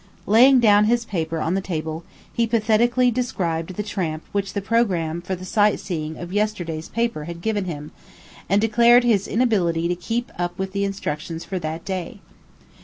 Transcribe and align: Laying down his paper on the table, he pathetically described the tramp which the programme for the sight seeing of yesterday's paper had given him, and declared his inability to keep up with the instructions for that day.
Laying 0.25 0.59
down 0.59 0.85
his 0.85 1.05
paper 1.05 1.37
on 1.37 1.53
the 1.53 1.61
table, 1.61 2.03
he 2.33 2.47
pathetically 2.47 3.11
described 3.11 3.75
the 3.75 3.83
tramp 3.83 4.23
which 4.31 4.53
the 4.53 4.59
programme 4.59 5.21
for 5.21 5.35
the 5.35 5.45
sight 5.45 5.79
seeing 5.79 6.17
of 6.17 6.33
yesterday's 6.33 6.89
paper 6.89 7.25
had 7.25 7.39
given 7.39 7.65
him, 7.65 7.91
and 8.49 8.59
declared 8.59 9.03
his 9.03 9.27
inability 9.27 9.87
to 9.87 9.95
keep 9.95 10.31
up 10.39 10.57
with 10.57 10.71
the 10.71 10.85
instructions 10.85 11.45
for 11.45 11.59
that 11.59 11.85
day. 11.85 12.17